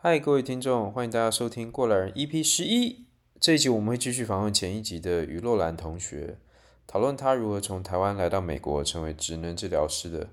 [0.00, 3.06] 嗨，各位听众，欢迎大家收听《过来人》EP 十一。
[3.40, 6.38] 这一集我们会继续访问前一集的于洛兰同学，
[6.86, 10.28] 讨论他如何从台湾来到美国，成为职能治疗师的。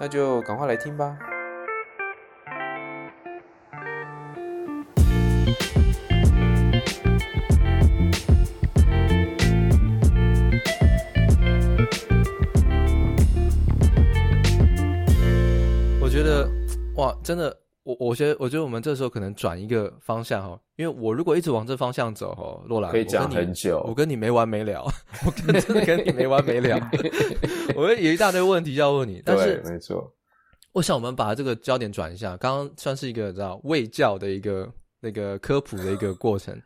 [0.00, 1.18] 那就赶快来听吧。
[16.00, 16.48] 我觉得，
[16.96, 17.63] 哇，真的。
[17.98, 24.84] 我我觉得，我觉得我们这时候可能转一个方向哈，因为我如果一直往这方向走哈，洛兰可以讲很久我，我跟你没完没了，
[25.24, 26.78] 我跟真的跟你没完没了，
[27.76, 30.12] 我有一大堆问题要问你，但是没错，
[30.72, 36.60] 我想我们把这个焦点转一下，刚刚算是一个知道卫教的一个那个科普的一个过程，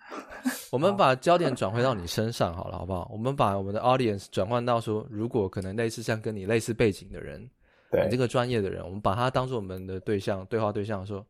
[0.70, 3.08] 我们把焦点转回到你身上好了，好不好？
[3.12, 7.48] 我们把我们的 audience 转换到说，如果可能类似像跟你类似背景的人。
[7.90, 11.26] 对你这个专业的人，我们把他当做我们的对象，对话对象说，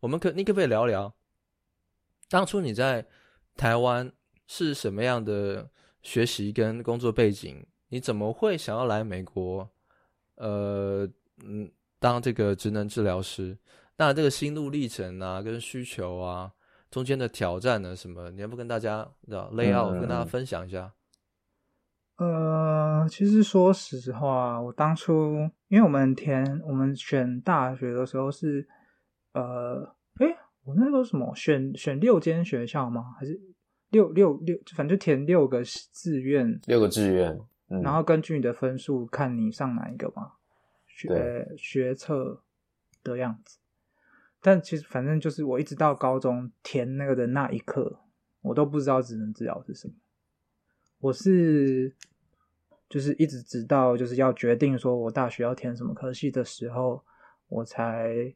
[0.00, 1.12] 我们可你可不可以聊聊，
[2.28, 3.06] 当初你在
[3.56, 4.10] 台湾
[4.46, 5.68] 是什么样的
[6.02, 7.64] 学习跟工作背景？
[7.88, 9.70] 你怎么会想要来美国？
[10.36, 11.08] 呃，
[11.44, 13.56] 嗯，当这个职能治疗师？
[13.96, 16.52] 那这个心路历程啊，跟需求啊，
[16.90, 18.30] 中间的挑战呢，什么？
[18.32, 20.92] 你要不跟大家知道 lay out，跟大家分享一下？
[22.16, 22.24] 呃，
[23.08, 28.66] 其实说实话，我当初因为我们填我们选大学的时候是，
[29.32, 33.14] 呃，诶，我那时候什么选选六间学校吗？
[33.18, 33.40] 还是
[33.90, 37.38] 六六六，反正就填六个志愿，六个志愿，
[37.68, 40.32] 嗯，然后根据你的分数看你上哪一个嘛，
[40.86, 42.42] 学学测
[43.02, 43.58] 的样子。
[44.40, 48.00] 但其实反正就是我一直到高中填那个的那一刻，
[48.42, 49.94] 我都不知道职能治疗是什么。
[51.00, 51.94] 我是
[52.94, 57.02] 就是一直直到就是要决定说我大学要填什么科系的时候，
[57.48, 58.32] 我才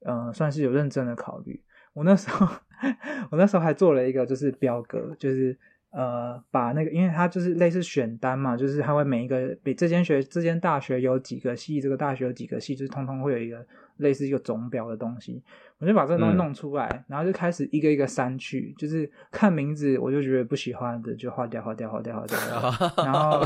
[0.00, 1.58] 嗯、算是有认真的考虑。
[1.94, 2.46] 我那时候
[3.32, 5.58] 我那时候还做了一个就是表格，就是。
[5.92, 13.62] 呃，把那个，因为它就是类似选单嘛，就是它会每一个比这间学这间大学有几个系，这个大学有几个系，就是通通会有一个
[13.98, 15.42] 类似一个总表的东西。
[15.78, 23.04] 我就把这个东西弄出来，嗯、然后就开始一个一个删去，就是看名字我就觉得不喜欢的就划掉，划掉，划掉，划掉，划掉。
[23.04, 23.40] 然后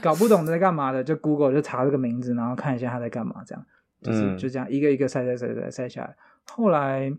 [0.00, 3.66] 搞不懂在干嘛的，就 Google 就查这个名字，然后看一下他在干嘛，这样
[4.00, 6.16] 就是就这样一个一个筛筛筛筛筛下来。
[6.46, 7.12] 后来。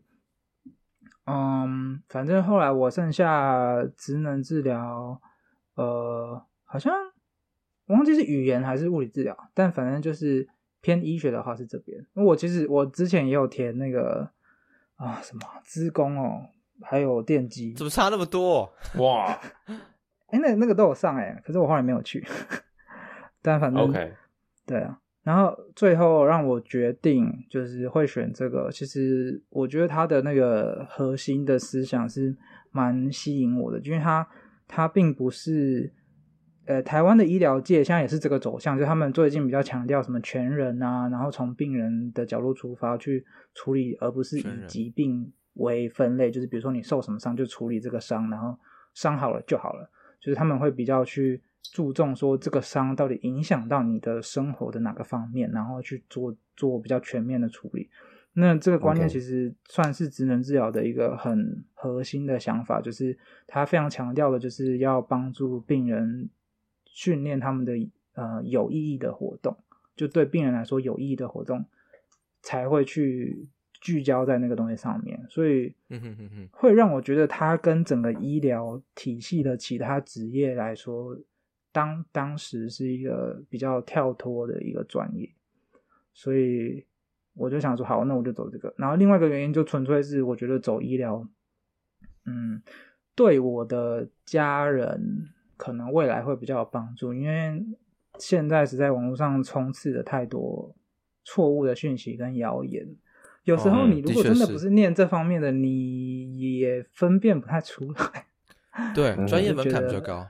[1.25, 5.19] 嗯，反正后来我剩下职能治疗，
[5.75, 6.93] 呃，好像
[7.87, 10.47] 我忘记是语言还是物理治疗，但反正就是
[10.81, 12.05] 偏医学的话是这边。
[12.13, 14.29] 我其实我之前也有填那个
[14.97, 16.47] 啊什么资工哦，
[16.81, 18.71] 还有电机，怎么差那么多？
[18.97, 19.39] 哇，
[20.27, 22.25] 哎、欸，那那个都有上哎，可是我后来没有去。
[23.41, 24.13] 但反正 OK，
[24.65, 24.99] 对啊。
[25.25, 32.37] 然后最后让我决定就是会选这个，其实我觉得他的那个核心的思想是
[32.69, 34.27] 蛮吸引我的，因为他
[34.67, 35.91] 他并不是
[36.65, 43.25] 呃台湾的医疗界现在也是这个走向，就他们最近比较强调什么全人啊，然后从病人的角度出发去
[43.55, 48.55] 处理，而不是以疾病为分类，就是比如说你受什么伤就处理这个伤，然后
[48.93, 49.89] 伤好了就好了，
[50.21, 51.41] 就是他们会比较去。
[51.71, 57.89] 注重说这个伤到底影响到你的生活的哪个方面，然后去做做比较全面的处理。
[58.33, 63.17] 那这个观念其实算是职能治疗的一个很核心的想法，就是
[63.47, 66.29] 他非常强调的就是要帮助病人
[66.85, 67.73] 训练他们的
[68.13, 69.55] 呃有意义的活动，
[69.95, 71.63] 就对病人来说有意义的活动
[72.41, 73.47] 才会去
[73.79, 75.25] 聚焦在那个东西上面。
[75.29, 75.73] 所以
[76.51, 81.17] 会让我觉得他跟整个医疗体系的其他职业来说。
[81.75, 85.29] 当当时是一个比较跳脱的一个专业，
[86.13, 86.85] 所以
[87.33, 88.73] 我就想说，好，那我就走这个。
[88.77, 91.27] 然后另外一个原因就纯粹是我觉得走医疗，
[92.25, 92.61] 嗯，
[93.13, 95.27] 对我的家人
[95.57, 97.61] 可能未来会比较有帮助，因为
[98.19, 100.73] 现在实在网络上充斥着太多
[101.25, 102.87] 错误的讯息跟谣言，
[103.43, 108.27] 有时候你如果真的不是念这方面的，你也分辨不太出来。
[108.95, 110.25] 对，专业门槛比较高。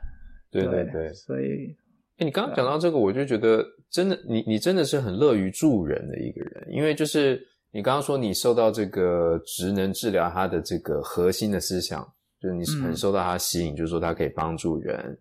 [0.63, 1.75] 对对对，所以，
[2.17, 7.41] 哎，你刚刚讲到这个，我就觉得真的，你你真的是很乐于助人的一个人，因为就是
[7.71, 12.01] 你刚刚说你受到这个职能治疗它的这个核心的思想，
[12.41, 15.17] 就是你很受到它吸引，嗯、就是说它可以帮助人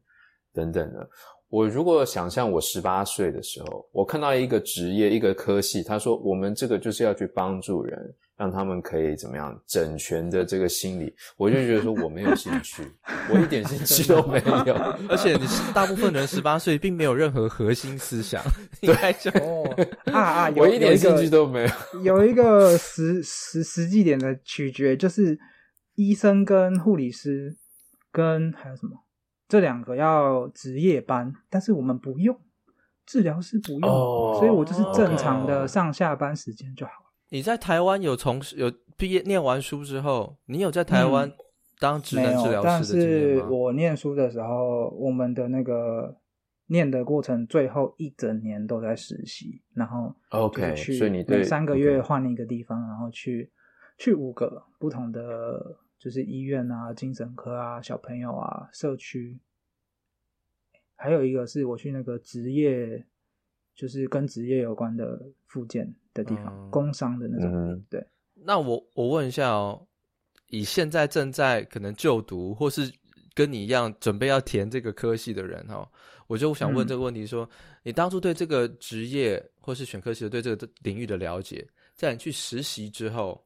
[0.52, 1.08] 等等的。
[1.48, 12.82] 我如果想象我十八岁的时候，我看到一个职业一个科系，他说我们这个就是要去帮助人，让他们可以怎么样整全的这个心理，我就觉得说我没有兴趣，
[13.30, 14.74] 我一点兴趣都没有。
[15.08, 18.42] 而且你大部分人十八岁并没有任何核心思想，
[18.80, 19.64] 对就哦
[20.12, 22.02] 啊啊， 有我一点兴趣都没有。
[22.02, 25.38] 有一个实实实际点的取决就是
[25.94, 27.56] 医生跟护理师
[28.10, 29.04] 跟还有什么
[29.46, 32.36] 这两个要值夜班，但是我们不用，
[33.06, 37.03] 治疗师不用，哦、所以我就是正常的上下班时间就好。
[37.34, 41.32] 你在台湾有从有毕业念完书之后，你有在台湾
[41.80, 42.62] 当职能治疗师的？
[42.62, 46.16] 但是我念书的时候，我们的那个
[46.66, 53.50] 念的过程，最后一整年都在实习，然后 OK，所以你每三个月换一个地方，然后去
[53.98, 59.40] 去五个不同的就是医院啊、精神科啊、小朋友啊、社区，
[60.94, 63.04] 还有一个是我去那个职业，
[63.74, 65.94] 就是跟职业有关的附件。
[66.14, 68.00] 的地方，嗯、工商的那种，嗯、对。
[68.34, 69.84] 那我我问一下哦，
[70.46, 72.88] 以现在正在可能就读，或是
[73.34, 75.90] 跟你一样准备要填这个科系的人哈，
[76.28, 77.50] 我就想问这个问题：说，嗯、
[77.82, 81.66] 你当初对这个职业或是选科系的对这个领域的了解，
[81.96, 83.44] 在你去实习之后，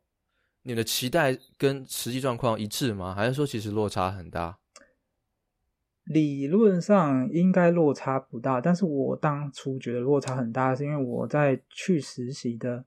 [0.62, 3.14] 你的期待跟实际状况一致吗？
[3.14, 4.54] 还是说其实落差很大？
[6.08, 12.84] 理论上应该落差不大，但是我当初觉得落差很大，是因为我在去实习的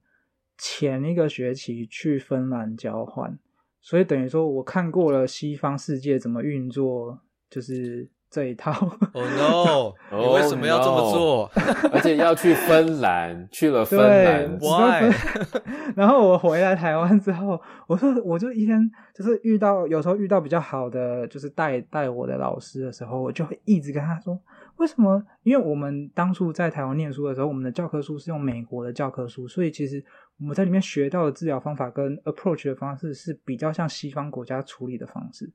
[0.58, 3.38] 前一个学期去芬兰交换，
[3.80, 7.20] 所以等于说我看过了西方世界怎么运作，
[7.50, 8.10] 就是。
[8.32, 8.72] 这一套，
[9.12, 9.94] Oh no！
[10.18, 11.94] 你为什么要这么做？oh.
[11.94, 15.14] 而且要去芬兰，去了芬兰，Why？
[15.98, 24.40] 然后我回来台湾之后，我说我就一天就是遇到有时候遇到比较好的就是带带我的老师的时候，我就会一直跟他说，
[24.78, 25.22] 为什么？
[25.44, 30.02] 因为我们当初在台湾念书的时候，我们的教科书是用美国的教科书，所以其实
[30.40, 35.52] 我们在里面学到的治疗方法跟 approach 的方式是比较像西方国家处理的方式。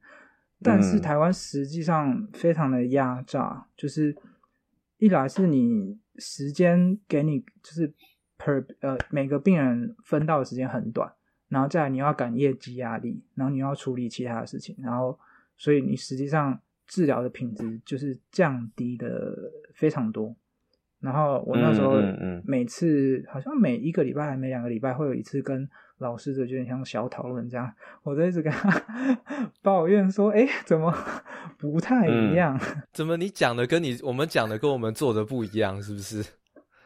[0.63, 4.17] 但是台湾实际上非常的压榨，就是
[4.99, 7.93] 一来是你时间给你就是
[8.39, 11.13] per 呃每个病人分到的时间很短，
[11.49, 15.19] 然后再来你要赶业绩压力，然后你要处理其他的事情，然后
[15.57, 20.35] 所以你实际上治疗的品质就是降低的非常多。
[21.01, 21.95] 然后我那时候
[22.45, 25.69] 每次好像每一个礼拜还每两个礼拜会有一次跟。
[25.99, 27.73] 老师的就像小讨论这样，
[28.03, 28.71] 我就一直跟他
[29.65, 30.95] 抱怨说：“哎，怎么
[31.59, 32.55] 不太一样？
[32.63, 35.81] 嗯、 怎么你讲的跟你我们讲的跟我们做的不一样？
[35.83, 36.23] 是不是？”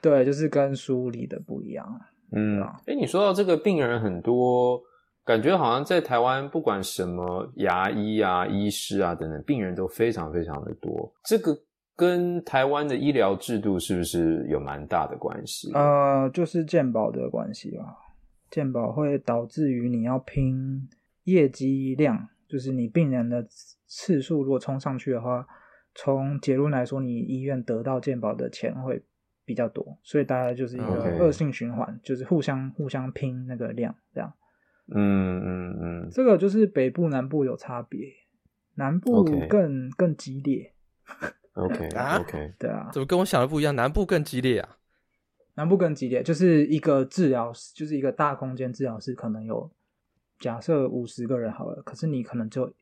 [0.00, 1.84] 对，就是跟书里的不一样。
[2.30, 4.80] 嗯，哎，你说到这个病人很多，
[5.24, 11.12] 感觉好像在台湾不管什么牙医啊、医师啊等等，病人都非常非常的多。
[11.24, 11.52] 这个
[12.00, 15.70] 跟台湾的医疗制度是不是有蛮大的关系？
[15.74, 17.94] 呃，就是健保的关系吧。
[18.50, 20.88] 健保会导致于你要拼
[21.24, 23.46] 业绩量，就是你病人的
[23.86, 25.46] 次数如果冲上去的话，
[25.94, 29.02] 从结论来说，你医院得到健保的钱会
[29.44, 34.32] 比较多，所以大概就是一个恶性循环.就是互相互相拼那个量，这样。
[34.92, 38.08] 嗯嗯嗯，这个就是北部南部有差别，
[38.76, 40.72] 南部更.更激烈。
[41.60, 43.74] OK 啊 OK，对啊，怎么跟我想的不一样？
[43.74, 44.76] 南部更激烈啊？
[45.54, 49.70] 南部更激烈，就是一个治疗室，就是一个大空间治疗室，可能有
[50.38, 52.72] 假设五十个人好了，可是你可能就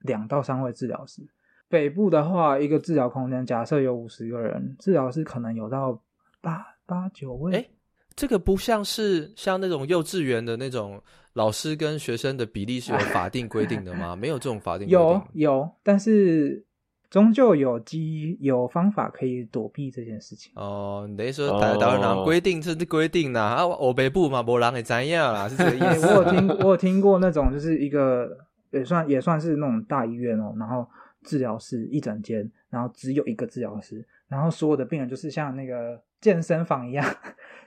[0.00, 1.22] 两到三位治疗师。
[1.68, 6.00] 北部的话，一个治疗空间假设有五十个人，治疗师可能有到
[6.40, 7.56] 八八九位。
[7.56, 7.66] 哎，
[8.14, 14.14] 这个不像是像那种幼稚园的那种老师跟学生的比例是有法定规定的吗？
[14.16, 14.98] 没有这种法定规定。
[14.98, 16.64] 有有，但是。
[17.10, 21.04] 终究有机有方法可以躲避这件事情哦。
[21.10, 26.06] 你等于说台湾人规定是规定的啊，我北部嘛，没人会知道啦，是这个意思。
[26.14, 28.30] 我有听我有听过那种，就是一个
[28.70, 30.86] 也算也算是那种大医院哦，然后
[31.24, 37.04] 治疗室一整间，然后只有一个治疗师，然后所有的病人就是像那个健身房一样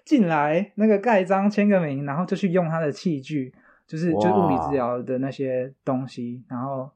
[0.05, 3.53] 进来，那个盖章签个名，然后就去用他的器具，
[3.85, 6.89] 就是就是物理治疗的那些东西，然后。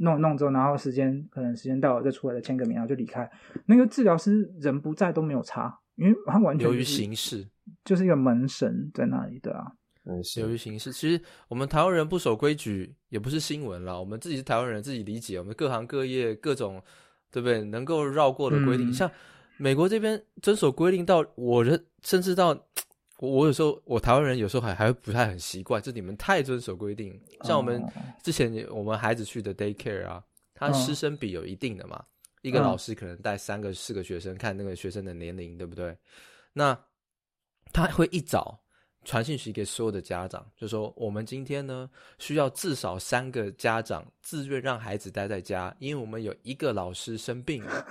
[0.00, 3.30] 弄弄之后，然后时间可能时间到了再出来再签个名，然后就离开。
[3.66, 7.46] 那个治疗师人不在都没有差，因为他完全由于形式
[7.84, 9.72] 就是一个门神在那里，对啊。
[10.38, 13.96] 由于形式，其实我们台湾人不守规矩也不是新闻啦。
[13.98, 15.38] 我们自己是台湾人，自己理解。
[15.38, 16.82] 我们各行各业各种，
[17.30, 17.62] 对不对？
[17.64, 19.10] 能够绕过的规定，嗯、像
[19.58, 22.66] 美国这边遵守规定到我人，甚至到。
[23.20, 27.20] 我我有时候我台湾人有时候还还会不太很习惯，就你们太遵守规定。
[27.44, 27.84] 像我们
[28.22, 30.24] 之前我们孩子去的 daycare 啊，
[30.54, 32.02] 他师生比有一定的嘛，
[32.40, 35.94] 一个老师可能带三个四个学生，看那个学生的年龄对不对？
[36.54, 36.76] 那
[37.72, 38.58] 他会一早
[39.04, 47.86] 传信息给所有的家长，就说我们今天呢需要至少三个家长自愿让孩子待在家，因为我们有一个老师生病了。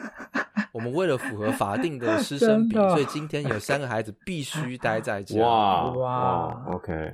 [0.72, 5.42] 我们为了符合法定的师生比，所以今天有三个孩子必须待在家。
[5.42, 7.14] 哇哇，OK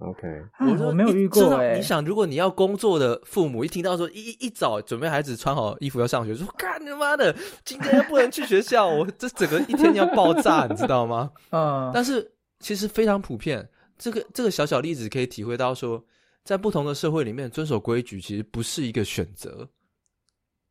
[0.00, 0.26] OK，
[0.60, 1.76] 我说我没有遇过哎。
[1.76, 7.34] 你想，如果你要工作的父母一听到说一一早准备孩子穿好衣服要上学，说干你妈的，
[7.64, 11.30] 今天又不能去学校，我这整个一天要爆炸，你知道吗？
[11.52, 13.68] 嗯，但是其实非常普遍。
[13.98, 16.02] 这个这个小小例子可以体会到说，
[16.42, 19.68] 在不同的社会里面，遵守规矩其实不是一个选择，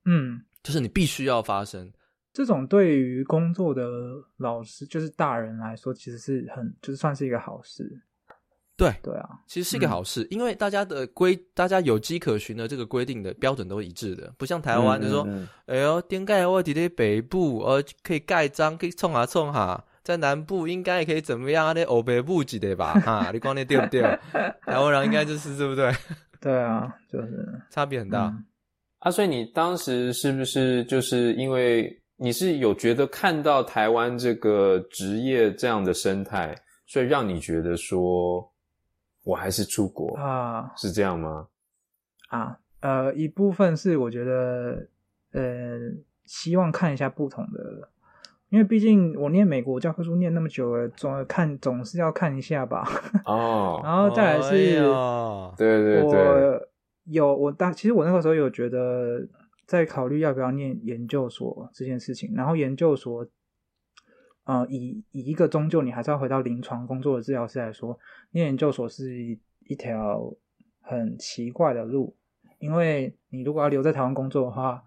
[0.06, 1.90] 嗯，就是你必须要发生。
[2.34, 3.84] 这种对于工作的
[4.38, 8.02] 老师，就是大人来说，其实是很，就是算是一个好事。
[8.78, 21.74] 对对啊，其实是一个好事，嗯、因为大家的规，大家有迹可循的这个规定的标准都一致的，不像台湾，嗯、就说，嗯、哎呦，点盖我底的北部，呃，可以盖章，可以冲下冲下，在南部应该也可以怎么样啊？
[21.74, 22.94] 那欧北部级的吧？
[23.02, 24.02] 哈，你讲的对不对？
[24.66, 25.94] 台湾人应该就是对不对？
[26.42, 28.30] 对啊，就是差别很大。
[28.30, 28.44] 嗯、
[29.00, 32.01] 啊，所以你当时是不是就是因为？
[32.24, 38.48] 你是有觉得看到台湾这个职业这样的生态，所以让你觉得说，
[39.24, 40.72] 我还是出国啊？
[40.78, 41.48] 是这样吗？
[42.30, 44.88] 啊，呃，一部分是我觉得，
[45.32, 45.80] 呃，
[46.26, 47.90] 希望看一下不同的，
[48.50, 52.88] 因为毕竟我念美国教科书念那么久了，总看总是要看一下吧。
[53.26, 54.80] 哦， 然后再来是，
[55.58, 56.68] 对对对，我
[57.06, 59.28] 有我大，其实我那个时候有觉得。
[59.72, 63.26] 在考虑要不要念研究所这件事情，然后研究所，
[64.44, 67.98] 呃，以以一个终究你还是要回到临床工作的治疗师来说，
[68.32, 70.36] 念研究所是一条
[70.82, 72.14] 很奇怪的路，
[72.60, 74.84] 因为你如果要留在台湾工作的话，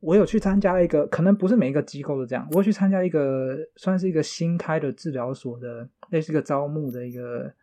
[0.00, 7.54] 我有去参加一个，可能不是每一个机构都这样，我有去参加一个算是一个新开的治疗所的类似一个招募的一个。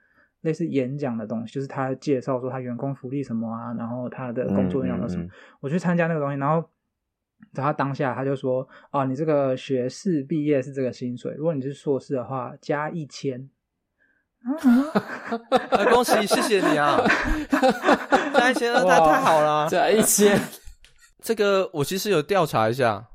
[0.41, 5.24] 类似演讲的东西，就是他介绍说他员工福利什么啊，然后他的工作内容什么。
[5.24, 6.69] 嗯嗯嗯、我去参加那个东西，然后
[7.53, 13.50] 他当下他就说：“啊，你这个学士毕业是这个薪水，如果你是硕士的话，加一千。
[15.91, 16.98] ”恭喜，谢谢你啊！
[18.34, 20.39] 加一千，那太太好了， 加一千。
[21.22, 23.05] 这个我其实有调查一下，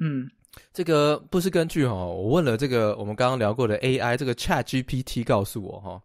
[0.00, 0.28] 嗯，
[0.72, 6.02] 这个不是根据哈，我问了这个我们刚刚聊过的 AI，这个 ChatGPT 告诉我哈。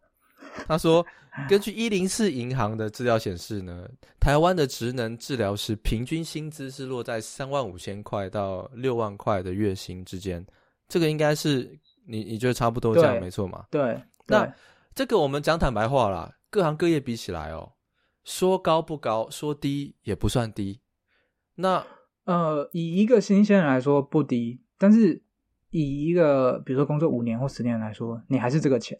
[0.67, 1.05] 他说，
[1.47, 3.87] 根据一零四银行的资料显示呢，
[4.19, 10.45] 台湾的职能治疗师平均薪资是落在三万五千块到六万块的月薪之间。
[10.87, 13.65] 这个应该是你你觉得差不多这样没错嘛？
[13.69, 14.01] 对。
[14.27, 14.51] 那
[14.93, 17.71] 这个我们讲坦白话啦，各行各业比起来哦，
[18.23, 20.81] 说高不高，说低也不算低。
[21.55, 21.85] 那
[22.25, 25.23] 呃，以一个新鲜人来说不低，但是
[25.71, 28.99] 以一个比如说工作五年或十年来说，你还是这个钱。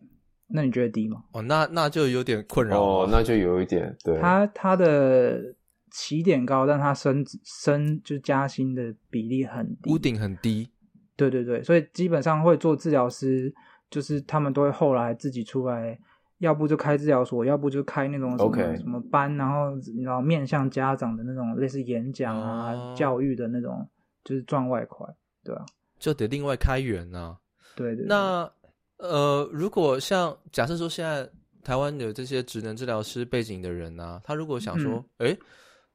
[0.51, 1.23] 那你觉得低吗？
[1.31, 4.19] 哦，那那就有点困扰哦，那就有一点对。
[4.19, 5.53] 他他的
[5.91, 10.67] 起点高，但他升升就加薪的比例很低，屋顶很低。
[11.15, 13.53] 对对对，所以基本上会做治疗师，
[13.91, 15.99] 就是他们都会后来自己出来，
[16.39, 23.87] 要不就开治疗所，要不就开那种什么.什么班，然后然后面向家长的那种类似演讲啊、哦、教育的那种，
[24.23, 25.05] 就是赚外快，
[25.43, 25.65] 对吧、啊？
[25.99, 27.37] 就得另外开源啊。
[27.75, 28.05] 对，对对。
[28.07, 28.51] 那。
[28.99, 31.27] 呃，如果像假设说现在
[31.63, 35.37] 台湾有这些职能治疗师背景的人呢、啊，他如果想说，哎、嗯，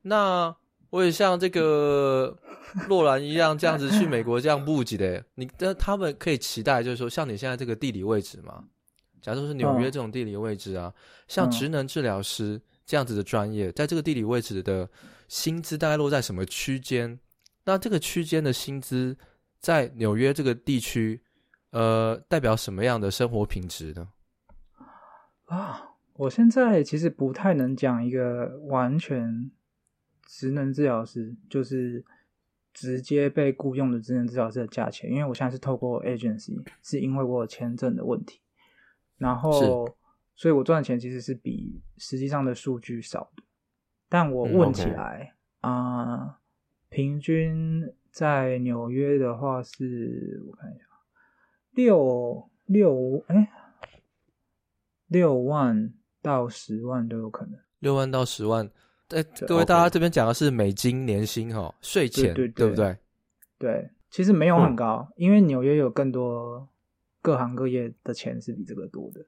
[0.01, 0.57] 那
[0.89, 2.35] 我也像这个
[2.89, 8.65] 洛兰一样这样子去美国这样布局的，你的他们可以期待就是说，像你现在这个地理位置嘛，
[9.21, 10.95] 假设说是纽约这种地理位置啊，哦、
[11.29, 14.89] 像职能治疗师这样子的专业，在这个地理位置的
[15.29, 17.19] 薪资大概落在什么区间？
[17.65, 19.15] 那这个区间的薪资
[19.61, 21.21] 在纽约这个地区。
[21.75, 24.09] 呃，代表什么样的生活品质呢？
[25.47, 29.51] 啊，我现在其实不太能讲一个完全
[30.25, 32.05] 职能治疗师，就是
[32.73, 38.41] 直接被雇佣的职能治疗师的价钱，因为我现在是透过 agency，是因为我有签证的问题，
[39.19, 39.97] 然后，
[40.37, 43.43] 所以我赚的钱其实是比实际上的数据少的，
[44.09, 46.29] 但我问起来啊、嗯 okay.
[46.29, 46.37] 呃，
[46.89, 50.85] 平均在纽约的话是，我看一下。
[51.75, 53.51] 六六哎，
[55.09, 57.59] 六万到十万都有可能。
[57.81, 58.71] 六万到十万，
[59.09, 62.99] 哎，各位大家这边讲的是美金年薪哈，税前对，对，对，对不对？
[63.59, 66.69] 对，其实没有很高，嗯、因为纽约有更多
[67.21, 69.21] 各行各业的钱是比这个多的。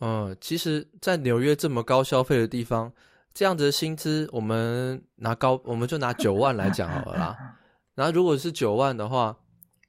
[0.00, 2.92] 嗯，其实，在纽约这么高消费的地方，
[3.32, 7.56] 这样子的薪资，我们拿高，我们就拿九万来讲好了啦。
[7.94, 9.36] 然后，如果是九万的话。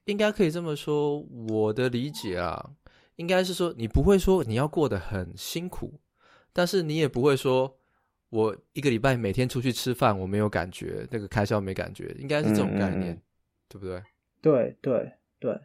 [0.06, 1.20] 应该可以这么说，
[1.50, 2.72] 我的理解啊，
[3.16, 6.00] 应该是说你不会说你要过得很辛苦，
[6.52, 7.78] 但是你也不会说
[8.30, 13.22] 我一个礼拜每天出去吃饭我没有感觉，那个开销没感觉，应该是这种概念，嗯嗯嗯
[13.70, 14.04] 对不对？
[14.42, 15.60] 对对对。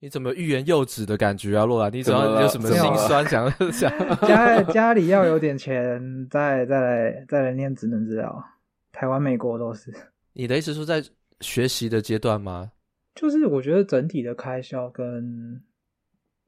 [0.00, 1.90] 你怎么欲言又止的感觉啊，洛兰？
[1.90, 2.78] 你怎么有什么心
[3.08, 3.90] 酸想 想？
[4.20, 8.44] 家家里要有点钱，再再来再来念职能治疗。
[8.92, 9.90] 台湾、美国都是。
[10.34, 11.02] 你的意思是说在
[11.44, 12.72] 学习的阶段吗？
[13.14, 15.62] 就是我觉得整体的开销跟，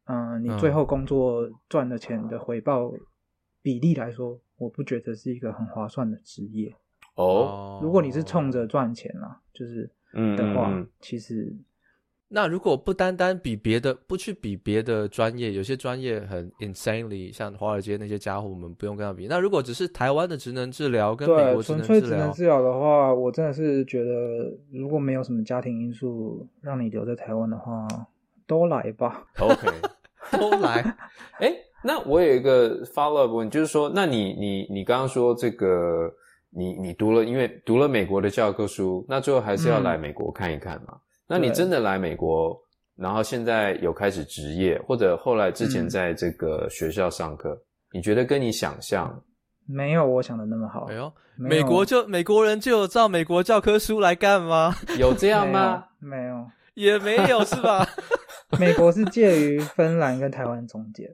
[0.07, 2.93] 嗯、呃，你最后工作赚的钱的回报
[3.63, 6.75] 比例来说，我不觉得是一个很划算的职业。
[7.15, 9.91] 哦，如果你是冲着赚钱啦，就是
[10.37, 11.57] 的话，嗯、其实。
[12.29, 19.29] 那如果不单单比别的，不去比别的专业，有些专业很 insanely，像华尔街那些家伙，我们不用跟他比。
[19.29, 27.87] 那如果只是台湾的职能治疗跟美国职能治疗，纯粹职能治疗的话，我真的是觉得，如果没有什么家庭因素让你留在台湾的话，
[28.45, 29.25] 都来吧。
[29.39, 29.69] OK，
[30.37, 30.81] 都来。
[31.39, 36.13] 哎、欸，那我有一个 follow up 问，就是说，那你你你刚刚说这个，
[36.51, 40.89] 你你读了，因为读了美国的教科书，那最后还是要来美国看一看嘛？
[40.91, 42.57] 嗯那你真的来美国，
[42.97, 47.61] 然后现在有开始职业，或者后来之前在这个学校上课，嗯、
[47.95, 49.23] 你觉得跟你想象
[49.67, 50.85] 没有我想的那么好？
[50.85, 54.75] 哎呦，美国就美国人就有照美国教科书来干吗？
[54.99, 55.85] 有这样吗？
[55.99, 57.85] 没有，没有也没有是吧？
[58.61, 61.11] 美国是介于芬兰跟台湾中间，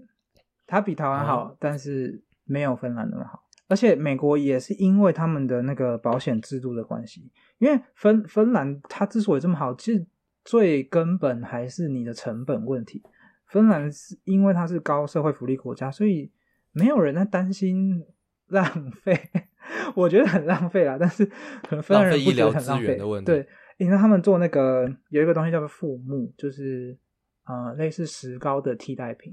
[0.67, 3.43] 它比台湾好，嗯、但是没有芬兰那么好。
[3.69, 7.31] 而且美国也是因为他们的那个保险制度的关系。
[7.59, 10.05] 因为芬芬兰它之所以这么好，其实
[10.45, 13.03] 最根本还是你的成本问题。
[13.47, 16.31] 芬兰是因为它是高社会福利国家，所以
[16.73, 18.05] 没有人在担心
[18.49, 19.17] 浪费。
[19.95, 22.97] 我觉得很浪费啦，但是可能芬兰人不觉得很浪费。
[22.97, 26.97] 的问题对，因为他们做那个有一个东西叫做副木，就是
[27.45, 29.33] 呃类似石膏的替代品，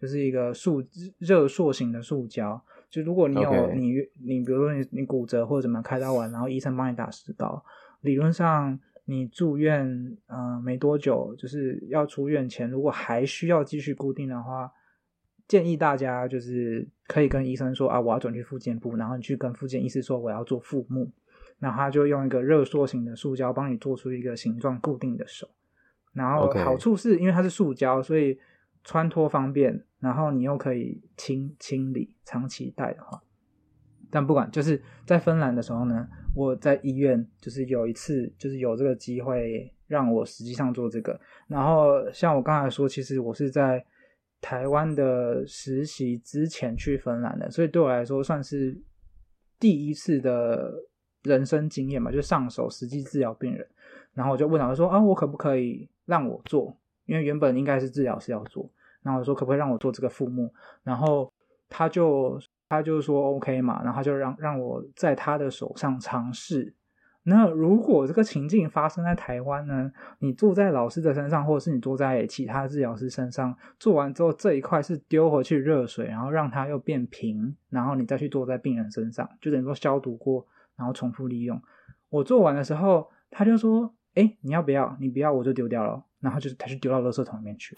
[0.00, 0.82] 就是一个塑
[1.18, 2.60] 热塑型的塑胶。
[2.90, 7.64] 就如果你有.你你比如说你你骨折或者怎么开刀完，然后医生帮你打石膏，
[8.00, 9.86] 理论上你住院
[10.26, 14.70] 嗯、呃、没多久，就是要出院前，如果还需要继续固定的话，
[15.46, 21.10] 建议大家就是可以跟医生说啊，我要转去复健部，然后你去跟复健医师说我要做腹木，
[21.58, 25.48] 然后他就用一个热塑型的塑胶帮你做出一个形状固定的手，
[26.12, 28.38] 然后好处是因为它是塑胶，所以。
[28.82, 33.22] 穿脱方便，然后你又可以清清理，长期戴的话。
[34.10, 41.20] 但不管就是在芬兰的时候呢，我在医院就是有一次就是有这个机会让我实际上做这个。
[41.46, 43.84] 然后像我刚才说，其实我是在
[44.40, 48.76] 台湾的实习之前去芬兰的，所以对我来说算是
[49.60, 50.72] 第一次的
[51.22, 53.64] 人生经验嘛，就上手实际治疗病人。
[54.12, 56.76] 然后我就问老师说啊，我可不可以让我做？
[57.06, 58.68] 因为原本应该是治疗师要做，
[59.02, 61.32] 然后我说可不可以让我做这个副木，然后
[61.68, 66.74] 他就他就说 OK 嘛，然后他就让让我在他的手上尝试。
[67.22, 69.92] 那如果这个情境发生在台湾呢？
[70.20, 81.60] 你坐在老师的身上，或者是你坐在其他治疗师身上，做完之后这一块是丢回去热水，然后让它又变平，然后你再去坐在病人身上，就等于说消毒过，然后重复利用。
[82.08, 84.96] 我做完的时候，他就说：“哎，你要不要？
[84.98, 87.74] 你不要我就丢掉了。”然后就是他就丢到垃圾桶里面去，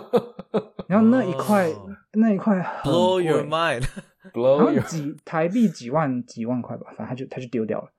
[0.88, 3.86] 然后那一块、oh, 那一块，blow your mind，
[4.32, 7.90] 然后几台币几万几万块吧，反正他就他就丢掉了，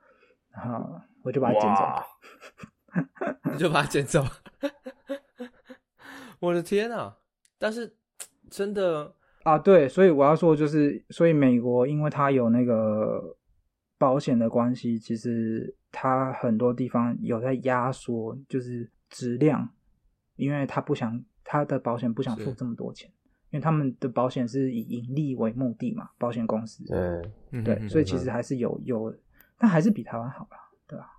[0.51, 2.03] 然后我就把它捡走了，
[3.53, 4.25] 你就把它捡走，
[6.39, 7.17] 我的天啊！
[7.60, 7.95] 但是
[8.49, 13.38] 真的啊，对，所以我要说就是，所以美国因为它有那个
[13.99, 18.89] 保险的关系，其实它很多地方有在压缩，就是。
[19.10, 19.69] 质量，
[20.36, 23.12] 因为他不想他的保险不想付这么多钱，
[23.50, 26.84] 因为他们的保险是以盈利为目的嘛，保险公司。
[26.86, 29.13] 对，对，所以其实还是有有，
[29.58, 31.10] 但还是比台湾好啦，对吧？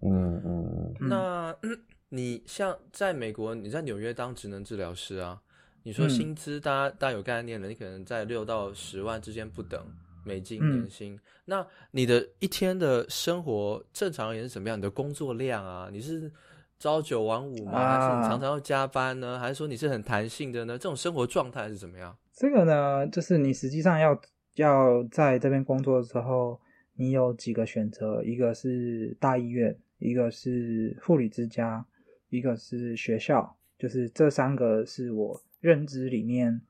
[0.00, 0.94] 嗯嗯。
[1.00, 1.78] 那、嗯、
[2.08, 5.40] 你像在美国，你在纽约当职能治疗师啊，
[5.82, 9.84] 你说薪资，大家、嗯、大家有概念了，你可能在六到十万之间不等
[10.24, 11.14] 美金年薪。
[11.14, 14.78] 嗯、那你的一天的生活正常而言是怎么样？
[14.78, 16.32] 你的工作量啊，你是？
[16.78, 17.98] 朝九晚五吗？
[17.98, 19.34] 还是你常常要加班呢？
[19.34, 20.74] 啊、还是说你是很弹性的呢？
[20.78, 22.16] 这种生活状态是怎么样？
[22.32, 24.18] 这个呢，就是你实际上要
[24.54, 26.60] 要在这边工作的时候，
[26.94, 31.84] 你有几个选择：一个是大医院，一个是护理之家，
[32.28, 33.56] 一个是学校。
[33.76, 36.60] 就是这三个是我认知里面，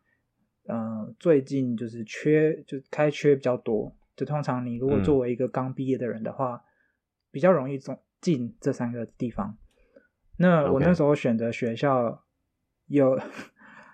[0.66, 3.94] 呃，最近就是缺，就开缺比较多。
[4.16, 6.64] 就通常你如果作为一个刚毕业的人的话，嗯、
[7.30, 9.56] 比较容易进进这三个地方。
[10.38, 12.22] 那我那时候选择学校，
[12.87, 13.18] 有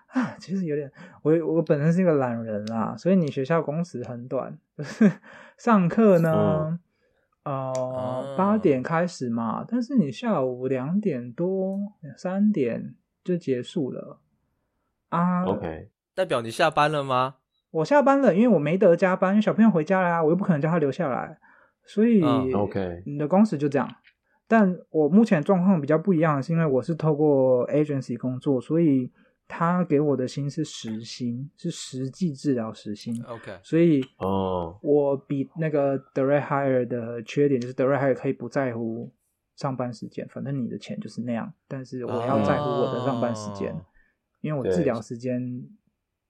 [0.08, 5.10] 啊，其实有点，我我本身是一个懒人啦，所以你学校工时很短，就是
[5.56, 6.78] 上课呢，
[7.42, 11.78] 嗯、呃，八点开始嘛，但是你下午两点多、
[12.16, 14.20] 三点就结束了
[15.08, 15.44] 啊。
[15.44, 17.36] OK，代表你下班了吗？
[17.70, 21.38] 我下班了，因为我没得加班，因为小朋友回家了啊，我又不可能叫他留下来，
[21.84, 23.96] 所以 OK，你的工时就这样。
[24.46, 29.10] 但我目前状况比较不一样，是因为我是透过 agency 工作，所以
[29.48, 33.22] 他给我的薪是实薪，是实际治疗时薪。
[33.24, 39.12] OK，所以哦，我比那个 direct hire 的缺点就是 direct hire 可以不在乎
[39.56, 41.52] 上班时间，反正你的钱就是那样。
[41.66, 43.84] 但是我要在乎我的上班时间，哦、
[44.40, 45.66] 因为我治疗时间。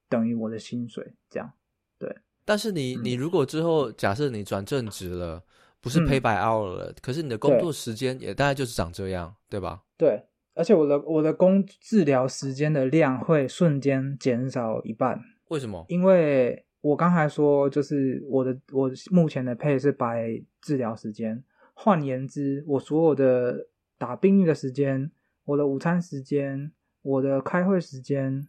[0.06, 1.50] 等于我的薪水这样，
[1.98, 2.14] 对。
[2.44, 5.42] 但是你你如果之后假设你转正职了，
[5.84, 9.82] 不是 pay by hour 了，嗯、可是你的工作时间也大概就是长这样，对，对吧？
[9.98, 15.20] 对，而且我的我的工治疗时间的量会瞬间减少一半。
[15.48, 15.84] 为什么？
[15.88, 21.44] 因为我刚才说，就是我的我目前的 pay 是 by 治疗时间，
[21.74, 23.68] 换言之，我所有的
[23.98, 25.10] 打病历的时间，
[25.44, 28.48] 我的午餐时间，我的开会时间。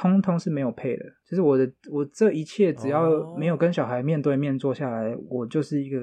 [0.00, 5.98] 通通是没有配的，就是我的，我这一切只要没有跟小孩面对面坐下来，哦、我就是一个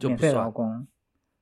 [0.00, 0.86] 免费劳工。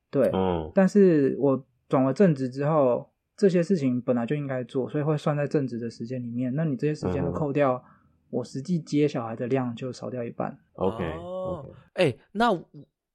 [0.09, 6.51] 对，嗯，但是我转了正职之后，这些事情本来就应该做，所以会算在正职的时间里面。
[6.55, 7.83] 那你这些时间都扣掉，嗯、
[8.31, 10.57] 我实际接小孩的量就少掉一半。
[10.73, 12.51] OK，哦，哎那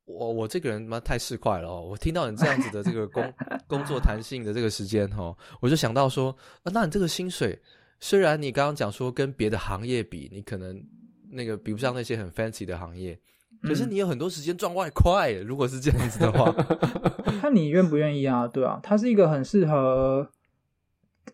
[0.04, 1.84] 我我这个人妈太市侩了哦！
[1.90, 3.34] 我听到你这样子的这个工
[3.66, 6.30] 工作弹性的这个时间哈，我就想到说，
[6.62, 7.60] 啊，那你这个薪水。
[7.98, 10.82] 虽然你刚刚讲说跟别的行业比，你可能
[11.30, 13.18] 那个比不上那些很 fancy 的行业，
[13.62, 15.32] 可是你有很多时间赚外快。
[15.32, 16.52] 如果是这样子的话，
[17.40, 18.46] 看你愿不愿意啊？
[18.46, 20.30] 对啊，它是一个很适合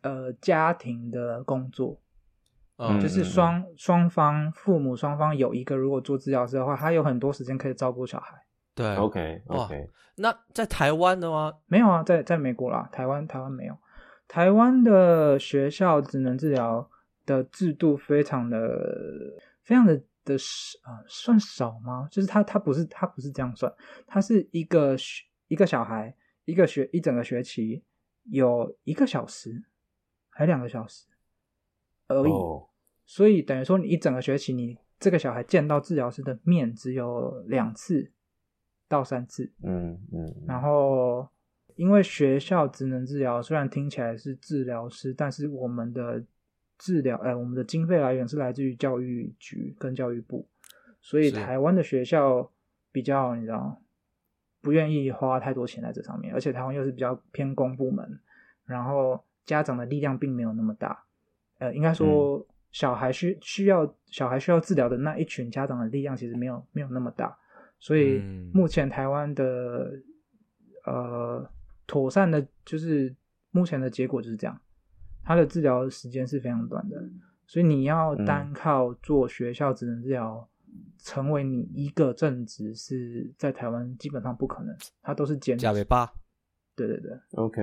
[0.03, 2.01] 呃家庭的工作，
[2.77, 8.35] 嗯，就是双双方父母双方有一个如果做治疗师的话，他有很多时间可以照顾小孩。
[8.75, 9.91] 对，OK OK。
[10.17, 13.77] 那在台湾的吗，没有啊，在在美国啦，台湾台湾没有。
[14.33, 16.89] 台湾的学校职能治疗
[17.27, 20.35] 的制度非常的、非常的的
[20.85, 22.09] 啊、呃，算少吗？
[22.11, 23.71] 就是他他不是他不是这样算，
[24.07, 26.17] 他是一个学一个小孩
[26.47, 27.85] 一个学一整个学期
[28.31, 29.65] 有一个小时
[30.31, 31.09] 还两个小时
[32.09, 32.63] 而已，oh.
[33.05, 38.11] 所以等于说你一整个学期你这个小孩见到治疗师的面只有两次
[38.89, 41.29] 到三次，嗯嗯，然后。
[41.77, 46.23] 因为学校职能治疗虽然听起来是治疗师，但是我们的
[46.79, 50.47] 治疗，哎，我们的经费来源是来自于教育局跟教育部，
[51.01, 52.51] 所以台湾的学校
[52.91, 53.81] 比较，你知道，
[54.61, 58.21] 不愿意花太多钱在这上面，而且台湾又是比较偏公部门，
[58.65, 61.05] 然后家长的力量并没有那么大，
[61.59, 67.37] 呃，应该说小孩需需要小孩需要治疗的那一群家长的力量其实没有没有那么大，
[67.79, 68.19] 所以
[68.53, 69.93] 目前台湾的
[70.85, 71.51] 呃。
[71.93, 73.15] 妥善的，就是
[73.51, 74.59] 目前的结果就是这样，
[75.23, 76.97] 他的治疗时间是非常短的，
[77.47, 80.49] 所以你要单靠做学校职能治疗，
[81.05, 85.61] 成为你一个正职是在台湾基本上不可能，它都是兼职。
[85.61, 86.11] 加尾巴。
[86.75, 87.61] 对对对，OK。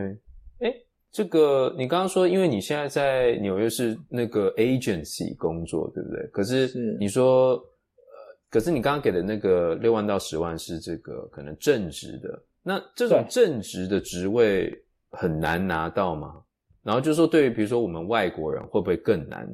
[0.59, 0.71] 哎，
[1.09, 6.27] 这个你刚刚说，因为你现在在纽约是那个 agency 工作，对不对？
[6.27, 12.39] 可是你说，呃，可是你刚刚给的那个六万到十万是这个可能正职的。
[12.63, 16.43] 那这种正职的职位很难拿到吗？
[16.83, 19.47] 然后就是说，对于比如说我们外国人，会不会更难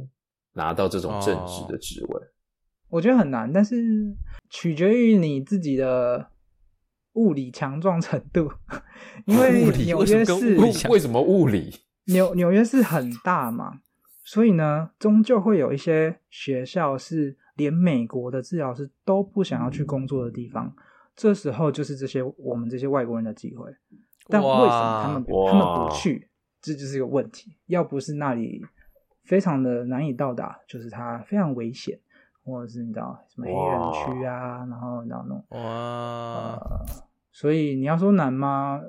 [0.53, 2.21] 拿到这种正职的职位？
[2.89, 3.75] 我觉得很难，但是
[4.49, 6.27] 取决于你自己的
[7.13, 8.51] 物理强壮程度。
[9.25, 10.57] 因为纽约市
[10.89, 11.73] 为什么物理？
[12.05, 13.79] 纽纽约市很大嘛，
[14.23, 20.67] 所以呢，终究会有一些学校是连美国的治疗师都不想要去工作的地方。
[20.67, 20.73] 嗯
[21.15, 23.73] 这时候就是这些我们这些外国人的机会，
[24.27, 26.29] 但为什么他们哇他们不去？
[26.61, 27.55] 这就是一个问题。
[27.67, 28.61] 要不是那里
[29.23, 31.97] 非常的难以到达，就是它非常危险，
[32.43, 36.85] 或者是你知道什么黑人区啊，然后然后那种哇、呃，
[37.31, 38.81] 所以你要说难吗？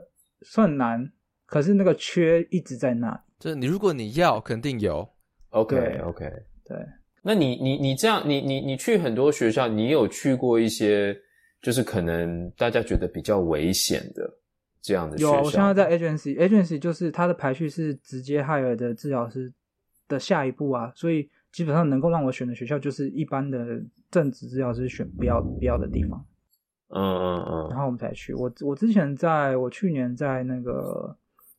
[0.42, 1.12] 算难，
[1.44, 3.20] 可是那个缺一直在那里。
[3.38, 5.08] 就是你如果你要，肯定有。
[5.50, 6.24] OK 对 OK，
[6.64, 6.76] 对。
[7.22, 11.16] 那你你你这样，你你你去很多学校，你有去过一些？
[11.66, 14.32] 就是可能大家觉得比较危险的
[14.80, 15.34] 这样的学校。
[15.34, 19.52] 有，我现在在 agency，agency 就是它的排序是直接 hire 的治疗师
[20.06, 26.24] 的下一步啊，所以基本上能够让我选的学校就是一般的正职治疗师选不要不要的地方。
[26.90, 27.68] 嗯嗯嗯。
[27.70, 28.32] 然后我们才去。
[28.32, 31.16] 我我之前在我去年在那个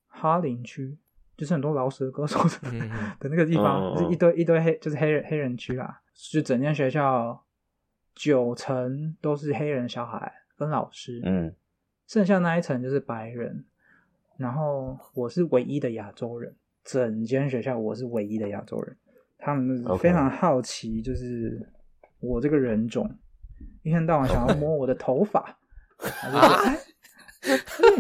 [0.08, 0.98] 哈林区，
[1.36, 2.72] 就是很多饶舌歌手的
[3.20, 6.00] 的那个地方，哦就是一堆一堆黑，就是黑人黑人区啦，
[6.32, 7.44] 就整间学校
[8.18, 11.54] 九成都是黑人小孩跟老师，嗯，
[12.08, 13.64] 剩下那一层就是白人，
[14.38, 18.98] 然后我是唯一的亚洲人，整间学校我是唯一的亚洲人，
[19.38, 21.62] 他们非常好奇，就是
[22.20, 23.08] 我这个人种，
[23.84, 25.56] 一天到晚想要摸我的头发，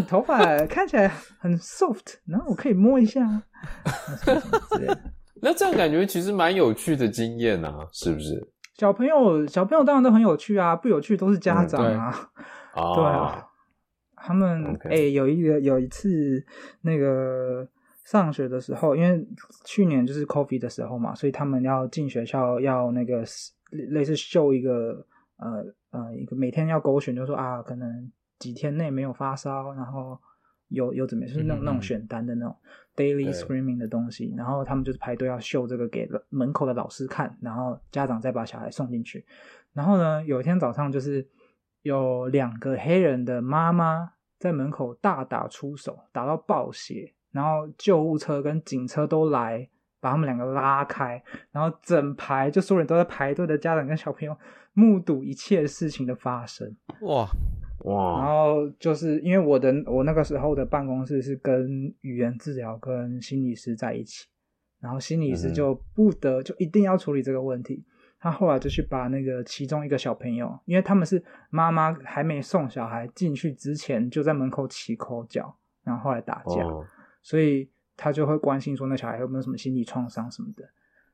[0.08, 1.08] 头发看起来
[1.39, 3.43] 很 soft，然后我可以摸一下吗？
[4.25, 4.99] 什么什么之类的。
[5.39, 8.51] 那这样感觉其实蛮有趣的经验啊，是不是？
[8.78, 12.13] 小朋友，小朋友当然都很有趣啊，不有趣都是家长啊。
[12.76, 13.48] 哦，对啊，
[14.16, 16.46] 他们哎有一个有一次
[16.82, 17.68] 那个
[18.06, 19.28] 上学的时候，因为
[19.66, 23.24] 去年就是 coffee 的时候嘛，所以他们要进学校要那个
[23.72, 25.06] 类似秀一个
[25.38, 30.20] 呃呃一个每天要勾选，就说啊可能几天内没有发烧，然后
[30.68, 32.56] 有有怎么样，就是那种那种选单的那种
[32.98, 39.26] daily screaming 的东西，然后他们就是排队要秀这个给门口的老师看，然后家长再把小孩送进去。
[39.72, 41.26] 然后呢，有一天早上就是
[41.84, 54.36] 有两个黑人的妈妈在门口大打出手，打到爆血，然后救护车跟警车都来把他们两个拉开，然后整排就所有人都在排队的家长跟小朋友
[54.74, 56.76] 目睹一切事情的发生。
[57.02, 57.28] 哇，
[57.84, 64.28] 然，后就是因为我的我那个时候的办公室是跟语言治疗跟心理师在一起，
[64.80, 67.86] 然后心理师就不得、就一定要处理这个问题。
[68.20, 76.84] 他后来就去把那个其中一个小朋友，因为他们是妈妈还没送小孩进去之前就在门口起口角，然后后来打架，哦，
[77.22, 80.68] 所以他就会关心说那小孩有没有什么心理创伤什么的。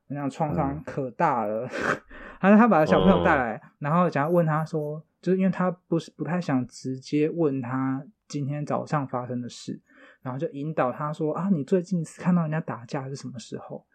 [0.08, 1.67] 那样创伤可大了，
[2.39, 9.79] 他说他把小朋友带来，然后想要问他说，就是因为他不是不太想直接问他今天早上发生的事，
[10.21, 13.86] 然后就引导他说啊，你最近看到人家打架是什么时候？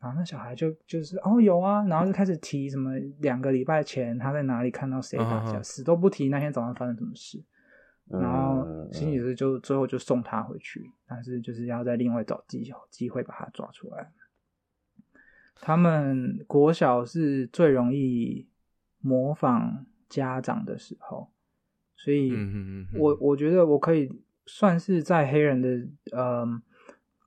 [0.00, 2.90] 然后那小孩就就是哦有啊，然后就开始提什么
[3.20, 7.38] 两个礼拜前他在哪里看到谁打架，死都不提那天早上发生什么事。
[7.38, 7.44] 嗯
[8.20, 14.10] 然后心理师就最后就送他回去，但是就是要再另外找机机会把他抓出来。
[15.54, 18.48] 他们国小是最容易
[18.98, 21.28] 模仿家长的时候，
[21.96, 22.32] 所以
[22.98, 23.16] 我。
[23.18, 24.10] 我觉得我可以
[24.44, 25.68] 算是在黑人的
[26.12, 26.46] 呃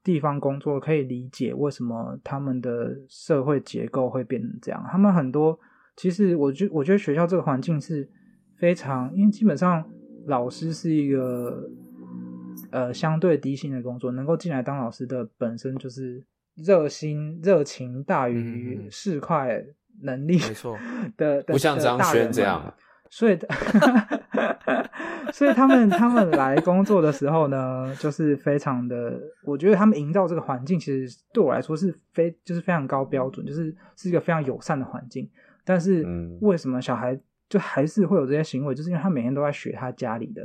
[0.03, 4.85] 地方工作，可以理解为什么他们的社会结构会变成这样。
[4.91, 5.59] 他们很多
[5.95, 8.07] 其实我觉我觉得学校这个环境是
[8.59, 9.83] 非常，因为基本上
[10.27, 11.69] 老师是一个
[12.71, 16.23] 呃相对低薪的工作，能够进来当老师的本身就是
[16.55, 19.65] 热心热情大于市侩
[20.01, 20.77] 能力没错
[21.17, 22.73] 的，不像张轩这，样们，
[23.09, 23.37] 所以
[25.33, 35.29] 所以他们他们来工作的时候呢，就是非常的，我觉得他们营造这个环境，其实对我来说是非就是非常高标准，就是是一个非常友善的环境。
[35.63, 38.75] 但是嗯为什么小孩就还是会有这些行为？
[38.75, 40.41] 就是因为他每天都在学他家里的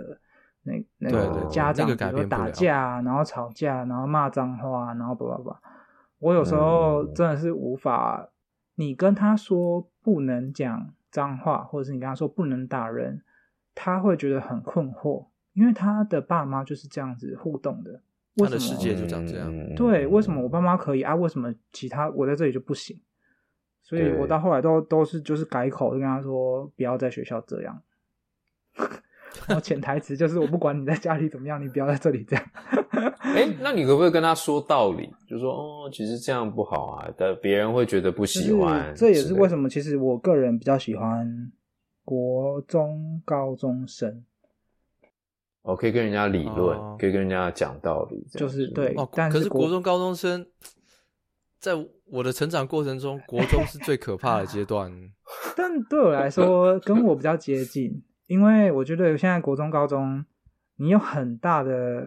[0.63, 5.61] 那那个家长，那个比如说打架，然后吵架，然后骂脏话，然后叭叭叭。
[6.19, 8.27] 我有时候嗯真的是无法，
[8.81, 13.23] 你跟他说不能讲脏话，或者是你跟他说不能打人，
[13.75, 18.01] 他会觉得很困惑，因为他的爸妈就是这样子互动的。
[18.37, 21.14] 为什么他的世界就长这样嗯对，为什么我爸妈可以啊？
[21.14, 22.99] 为什么其他我在这里就不行？
[23.83, 27.83] 所以我到后来都都是就是改口，就跟他说不要在学校这样。
[29.47, 32.45] 然后潜台词就是我不管你在家里怎么样，你不要在这里这样。
[33.21, 35.09] 哎，那你可不可以跟他说道理？
[35.29, 38.95] 就说哦，其实这样不好啊，但别人会觉得不喜欢。
[38.95, 41.53] 就是、这也是为什么么，其实我个人比较喜欢
[42.05, 44.25] 国中高中生，
[45.62, 48.95] 我可以跟人家理论，哦可以跟人家讲道理，这样就是对。
[48.97, 50.45] 哦，但是可是国中高中生，
[51.59, 51.73] 在
[52.07, 54.93] 我的成长过程中，国中是最可怕的阶段。
[55.57, 60.25] 但对我来说，跟我比较接近，因为我觉得现在国中、高中，
[60.77, 62.07] 你有很大的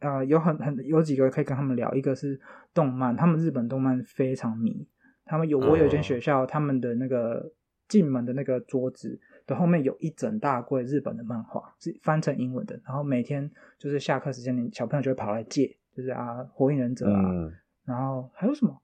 [0.00, 1.94] 呃，有很很有几个可以跟他们聊。
[1.94, 2.40] 一个是
[2.74, 4.88] 动漫，他们日本动漫非常迷。
[5.24, 7.52] 他们有我有一间学校，他们的那个
[7.86, 12.80] 进门的那个桌子的后面有一整大柜日本的漫画，是翻成英文的。
[12.84, 17.54] 然后每天就是下课时间，小朋友就会跑来借，就是啊，火影忍者啊，嗯，
[17.84, 18.76] 然后还有什么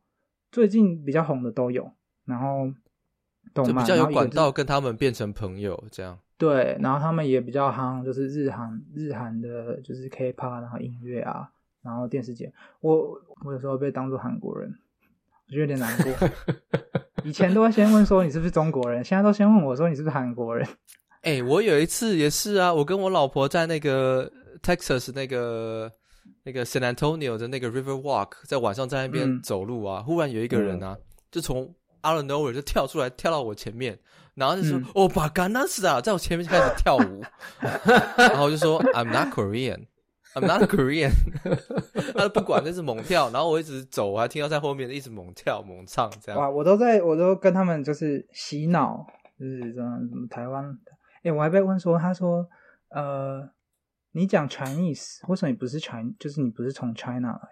[0.52, 1.90] 最近比较红的都有。
[2.26, 2.72] 然后
[3.52, 6.20] 动漫就比较有管道跟他们变成朋友，这样。
[6.38, 11.48] 对，然后他们也比较夯，就是日韩日韩的，就是 K-pop，然后音乐啊，
[11.82, 12.52] 然后电视节。
[12.80, 14.70] 我我有时候被当做韩国人，
[15.48, 16.28] 我觉得有点难过。
[17.24, 20.66] 以前都会先问说你是不是中国人，现在都先问我说你是不是韩国人。
[21.22, 24.30] 哎、欸，我有一次也是啊，我跟我老婆在那个
[24.62, 25.90] Texas 那个
[26.44, 31.62] 那个 San Antonio 的那个 River Walk，在晚上在那边走路啊，嗯、忽然有一个人啊，嗯、就从
[32.06, 33.98] out of nowhere 就跳出来，跳到我前面，
[34.36, 37.24] 然后就说：“哦、嗯，巴干纳斯啊！”在我前面就开始跳舞，
[38.16, 39.88] 然后我就说：“I'm not Korean,
[40.34, 41.10] I'm not Korean。
[42.14, 46.40] ”他不管，就是猛跳， 然后我一直走，我还听到在后面一直猛跳猛唱这样。
[46.40, 49.04] 哇，我都在，我都跟他们就是洗脑，
[49.38, 49.98] 就是这样。
[50.08, 50.64] 什么台湾？
[51.24, 52.46] 哎、欸，我还被问说，他说
[52.94, 53.50] ：“呃。”
[54.12, 56.10] 你讲 Chinese，为什么你不是 China？
[56.18, 57.48] 就是你不是从 China 来？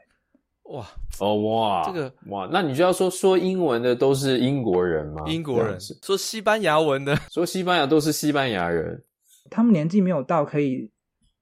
[0.65, 0.87] 哇
[1.21, 5.23] 哦哇，这个哇，那你就要说说英文的都是英国人吗？
[5.27, 9.03] 英国人说西班牙文的，说西班牙都是西班牙人。
[9.51, 10.91] 他们年纪没有到可以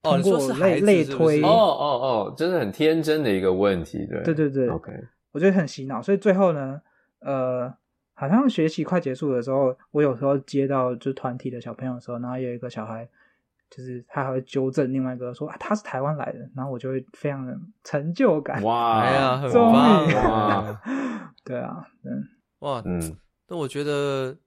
[0.01, 1.85] 通过类类推哦哦
[2.29, 4.69] 哦，真的很天真的一个问题，对对对对。
[4.69, 4.91] OK，
[5.31, 6.81] 我觉得很洗脑，所以最后呢，
[7.19, 7.73] 呃，
[8.13, 13.07] 好像学习快结束的时候，我有时候接到就团体的小朋友的时候，然后有一个小孩。
[13.75, 18.61] 就是他还会纠正另外一个说啊，他是台湾来的，然后我就会非常的成就感。
[18.61, 20.81] 哇， 哎呀，很棒啊！
[21.43, 22.23] 对啊，嗯，
[22.59, 24.37] 哇，嗯，那我觉得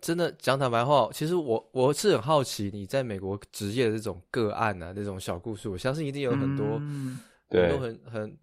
[0.00, 7.18] 真的讲坦白话，其实我我是很好奇你在美国职业的这种个案啊，这种小故事，我相信一定有很多，嗯、
[7.50, 8.38] 对，都很很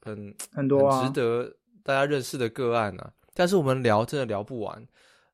[0.00, 3.12] 很很多、啊、很值得大家认识的个案啊。
[3.34, 4.86] 但是我们聊真的聊不完，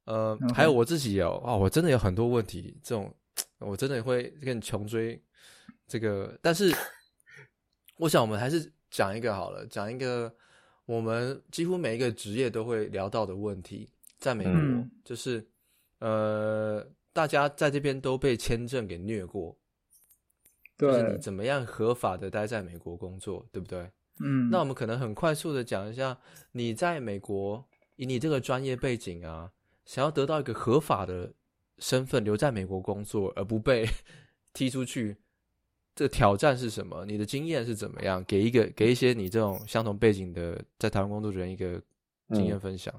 [0.07, 3.15] 呃.还有我自己有啊，我真的有很多问题这种。
[3.59, 5.23] 我真的会跟你穷追
[5.87, 6.75] 这个，但是
[7.97, 10.35] 我想我们还是讲一个好了，讲一个
[10.85, 15.47] 我们几乎每一个职业都会聊到的问题，在美国、嗯、就是
[16.01, 19.57] 呃，大家在这边都被签证给虐过，
[20.77, 23.89] 对，就是你怎么样合法的待在美国工作，对不对？
[24.19, 26.19] 嗯，那我们可能很快速的讲一下，
[26.51, 27.65] 你在美国
[27.95, 29.53] 以你这个专业背景啊，
[29.85, 31.33] 想要得到一个合法的。
[31.83, 33.85] 身份留在美国工作而不被
[34.55, 35.17] 踢出去，
[35.97, 37.05] 这挑战是什么？
[37.05, 38.23] 你的经验是怎么样？
[38.25, 41.83] 给一个给一些你这种相同背景的在台湾工作的人一个
[42.31, 42.95] 经验分享。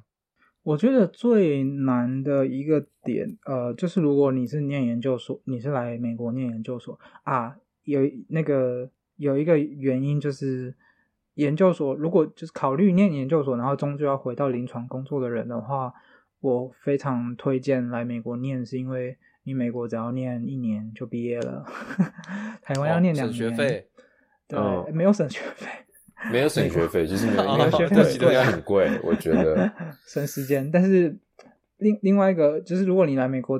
[0.64, 10.76] 我觉得最难的一个点，呃，就是如果你是念研究所，你是来美国念研究所啊，有那个有一个原因就是
[11.36, 15.94] 研究所如果就是考虑念研究所，然后终究要回到临床工作的人的话。
[16.44, 21.66] 我非常推荐来美国念，是因为你美国只要念一年就毕业了，
[22.62, 23.88] 台湾要念两年，省学费，
[24.46, 25.68] 对，哦、没有省学费，
[26.30, 29.72] 没有省学费，就是没有，没有学费，对啊，很贵，我觉得
[30.06, 30.70] 省时间。
[30.70, 31.18] 但是
[31.78, 33.58] 另另外一个就是，如果你来美国，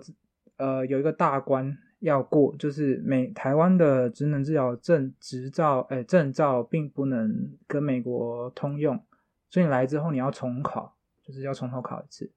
[0.58, 9.02] 呃，有一个大关要过，就是美台湾的职能治疗证执照，哎，证照并不能跟美国通用，
[9.50, 12.30] 所以你来之后你要重考，就是要从头考一次。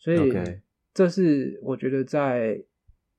[0.00, 0.32] 所以，
[0.92, 2.60] 这是我觉得在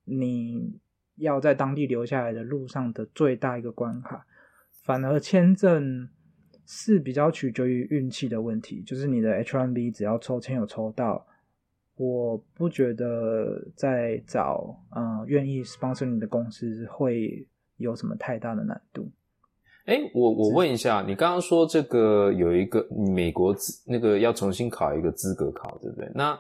[0.04, 0.80] 你
[1.16, 4.26] 要在当地留下来的路上的最大一个关卡。
[4.84, 6.10] 反而签证
[6.66, 11.24] 是比较取决于运气的问题，就是你的 H1B 只要抽签有抽到，
[11.98, 19.12] 我不觉得在找嗯愿意 sponsor 你的公司会有什么太大的难度。
[19.86, 26.12] 哎，我我问一下，你刚刚说这个有一个美国资那个要重新考一个资格考，对不对？
[26.16, 26.36] 那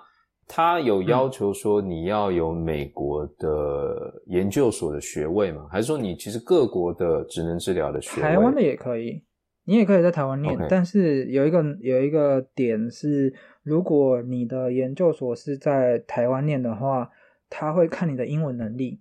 [0.54, 5.66] 他有要求说你要有美国的研究所的学位吗？
[5.72, 8.22] 还是说你其实各国的职能治疗的学位？
[8.22, 9.24] 台湾的也可以，
[9.64, 10.54] 你也可以在台湾念。
[10.58, 10.68] Okay.
[10.70, 13.34] 但是有一个有一个点是，
[13.64, 17.10] 如果你的研究所是在台湾念的话，
[17.50, 19.00] 他会看你的英文能力，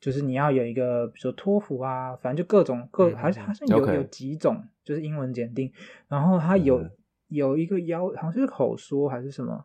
[0.00, 3.94] 就是你要有一个，比如说托福啊，反正就各种各，还是还是有 Okay.
[3.94, 5.70] 有几种，就是英文检定。
[6.08, 6.90] 然后他有、嗯、
[7.28, 9.64] 有一个要，好像是口说还是什么。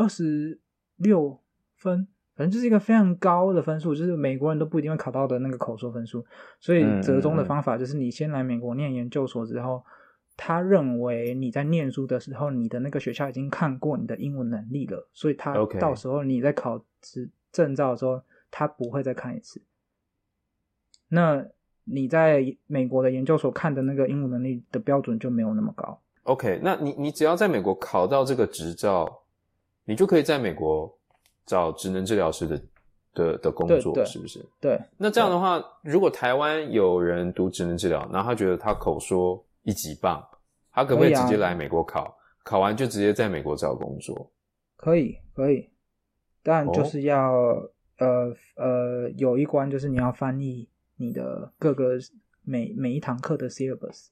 [0.00, 0.58] 二十
[0.96, 1.38] 六
[1.76, 6.24] 分，反正就是一个非常高的分数，就是美国人都不一定会考到的那个口说分数。
[6.58, 9.84] 所以折中的方法就是，你先来美国念研究所之后，
[10.38, 19.60] 他认为你在念书的时候，你的那个学校已经看过你的英文能力了，所以他到时候你在考执证照的时候，他不会再看一次。
[21.08, 21.44] 那
[21.84, 26.00] 你在美国的研究所看的那个英文能力的标准就没有那么高。
[26.22, 29.19] OK，那你你只要在美国考到这个执照。
[29.90, 30.88] 你就可以在美国
[31.44, 32.62] 找职能治疗师的
[33.12, 34.38] 的的工作，是不是？
[34.60, 34.80] 对。
[34.96, 40.24] 那这样的话，如果台湾有人读职能治疗，然后他觉得他口说一级棒，
[40.70, 42.04] 他可不可以直接来美国考？
[42.04, 42.12] 啊、
[42.44, 44.30] 考完就直接在美国找工作？
[44.76, 45.68] 可以，可以。
[46.40, 51.98] 但就是要、哦、呃呃有一关，就是你要翻译你的各个
[52.44, 54.06] 每每一堂课的 syllabus。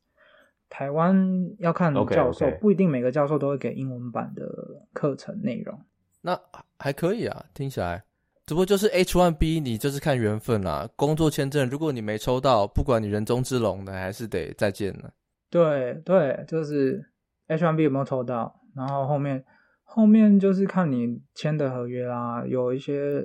[0.68, 1.16] 台湾
[1.58, 2.58] 要看教授，okay, okay.
[2.58, 4.46] 不一定每个教授都会给英文版的
[4.92, 5.78] 课程内容。
[6.20, 6.38] 那
[6.78, 8.04] 还可以啊，听起来
[8.44, 10.88] 只不过就是 H one B，你就是看缘分啦。
[10.96, 15.12] 工作签证，如果你没抽到，不管你人中之龙的，还是得再见了。
[15.50, 17.04] 对对，就是
[17.46, 19.44] H one B 有没有抽到，然后后面
[19.84, 22.44] 后面就是看你签的合约啦。
[22.46, 23.20] 有一些，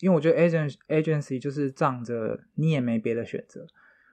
[0.00, 3.66] 因为我觉得 agent agency 就是仗着你也没别的选择。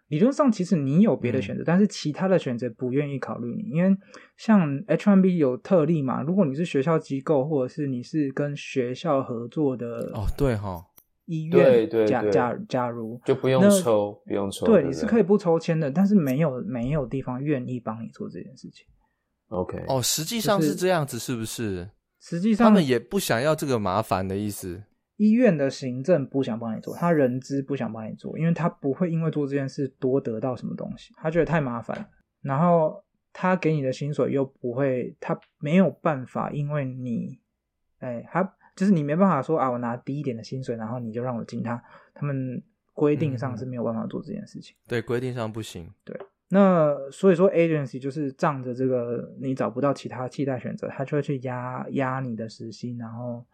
[0.09, 3.95] 理论上，其实你有别的选择，嗯、但是其他的选择不愿意考虑你，因为
[4.37, 6.21] 像 H1B 有特例嘛。
[6.21, 10.83] 如果你是学校机构，或者是你是跟学校合作的哦，对哈，
[11.25, 14.65] 医院假假假如就不用抽，不用抽。
[14.65, 18.85] 对，你是可以不抽签的，但是没有没有地方愿意帮你做这件事情。
[19.49, 21.89] OK，哦，实际上是这样子，是不是？
[22.19, 24.83] 实际上他们也不想要这个麻烦的意思。
[25.19, 32.09] 医院的行政不想帮你做，他人资不想帮你做，因为他不会因为做这件事多得到什么东西，他觉得太麻烦。
[32.41, 33.03] 然后
[33.33, 37.37] 他给你的薪水又不会，他没有办法，因为你，
[37.97, 38.41] 哎，他
[38.77, 42.63] 就是你没办法说啊，我拿低一点的薪水，然后你就让我进他，他们
[42.93, 44.73] 规定上是没有办法做这件事情。
[44.73, 45.93] 嗯、对，规定上不行。
[46.05, 46.17] 对，
[46.47, 53.45] 那所以说 agency 就是仗着这个你找不到其他替代选择，他就会去压压你的时薪，然后。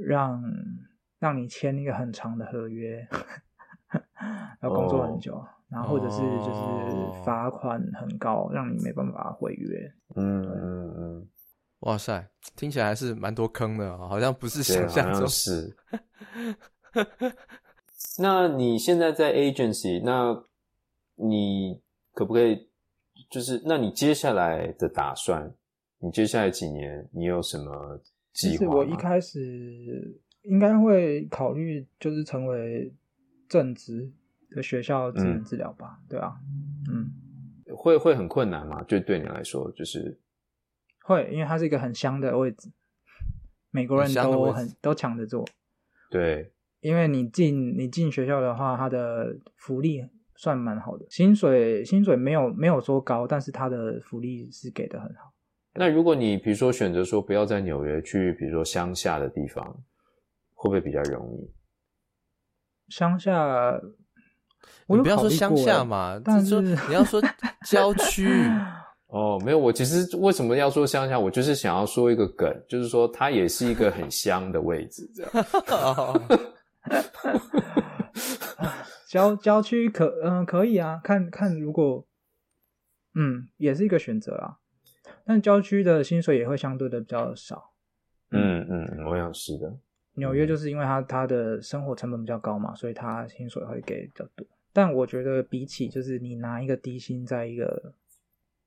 [0.00, 0.42] 让
[1.18, 3.06] 让你签一个很长的合约，
[4.62, 5.44] 要工作很久，oh.
[5.68, 6.52] 然后或者是就
[6.90, 8.54] 是罚款很高，oh.
[8.54, 9.92] 让你没办法毁约。
[10.14, 11.28] 嗯嗯嗯，
[11.80, 15.76] 哇塞，听起来还是蛮多坑的，好像不是想象中是。
[18.18, 20.44] 那你现在在 agency，那
[21.16, 21.80] 你
[22.12, 22.68] 可不可以
[23.30, 23.62] 就是？
[23.64, 25.52] 那你接下来的打算？
[26.00, 28.00] 你接下来几年你有什么？
[28.38, 32.94] 其实我一开始应该会考虑，就是成为
[33.48, 34.08] 正职
[34.50, 36.38] 的学校职能治疗吧，嗯、对啊，
[36.88, 37.10] 嗯，
[37.76, 38.80] 会会很困难吗？
[38.84, 40.20] 就对你来说，就是
[41.02, 42.70] 会，因为它是一个很香的位置，
[43.72, 45.44] 美国人都很，很都抢着做，
[46.08, 55.32] 对，因为你进你进学校的话，它的福利算蛮好的，薪水薪水没有没有说高，但是它的福利是给的很好。
[55.78, 59.64] 那如果你比如说选择说不要在纽约去，比如说乡下的地方，
[60.54, 61.50] 会不会比较容易？
[62.88, 63.80] 乡下，
[64.88, 67.22] 你不要说乡下嘛， 但是你要说
[67.64, 68.28] 郊区。
[69.08, 71.18] 哦，没有，我其实为什么要说乡下？
[71.18, 75.32] 我就是想要说一个梗，就是说它也是一个很香的位置，这样。
[79.08, 82.06] 郊郊区可嗯可以啊，看看如果
[83.14, 84.58] 嗯也是一个选择啊。
[85.28, 87.70] 但郊区的薪水也会相对的比较少。
[88.30, 89.70] 嗯嗯，我想是的。
[90.14, 94.46] 纽约就是因为它它的生活成本比较高嘛，所以它薪水会给比较多。
[94.72, 97.92] 但我觉得比起就是你拿一个低薪在一个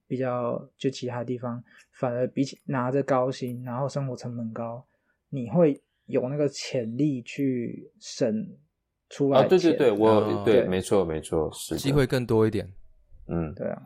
[0.07, 4.86] 比较就其他地方，反而比起拿着高薪，然后生活成本高，
[5.30, 8.47] 你会有那个潜力去省
[9.09, 9.45] 出来钱。
[9.47, 12.72] 啊，对对对，我、对，没错没错，是机会更多一点。
[13.26, 13.82] 嗯，对啊。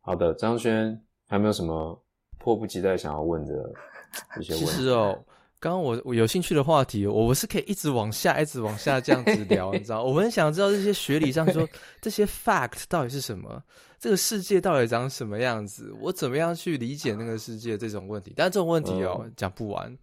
[0.00, 1.00] 好的，张轩。
[1.32, 1.98] 还没有什么
[2.36, 3.72] 迫不及待想要问的
[4.38, 4.66] 一些问题？
[4.66, 5.18] 其实哦，
[5.58, 10.04] 刚刚我我有兴趣的话题，我我是可以一直往下，一直往下这样子聊，你知道？
[10.04, 11.66] 我很想知道这些学理上说
[12.02, 13.62] 这些 fact 到底是什么，
[13.98, 18.34] 这个世界到底长什么样子，我怎么样去理解那个世界这种问题？
[18.36, 19.98] 但这种问题哦，讲、嗯、不完，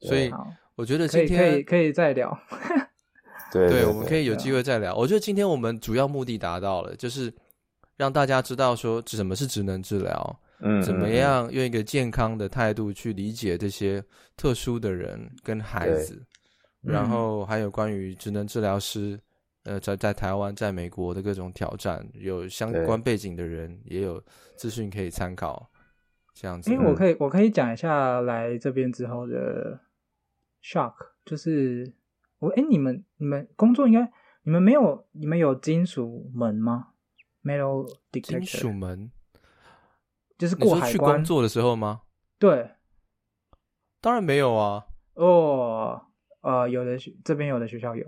[0.00, 0.32] 所以
[0.74, 2.34] 我觉得今天可以可以再聊。
[3.52, 4.94] 对，对，对，我们可以有机会再聊。
[4.94, 7.30] 我觉得今天我们主要目的达到了，就是
[7.98, 10.38] 让大家知道说什么是职能治疗。
[10.64, 14.02] 嗯，怎么样用一个健康的态度去理解这些
[14.36, 16.24] 特殊的人跟孩子，
[16.80, 19.18] 然后还有关于职能治疗师，
[19.64, 24.22] 呃，在在台湾、在美国的各种挑战，有相关背景的人也有
[24.56, 25.68] 资讯可以参考，
[26.32, 26.70] 这样子。
[26.70, 29.80] 因为我可以，我可以讲一下来这边之后的
[30.62, 30.94] shock，
[31.24, 31.92] 就是
[32.38, 34.08] 我，哎，你们你们工作应该
[34.44, 36.88] 你们没有你们有金属门吗
[37.42, 38.38] ？Metal detector。
[38.38, 39.10] 金属门。
[40.42, 42.00] 就是过海关去工作的时候吗？
[42.36, 42.68] 对，
[44.00, 44.84] 当然没有啊。
[45.14, 46.02] 哦，
[46.40, 48.04] 呃，有的学这边有的学校有，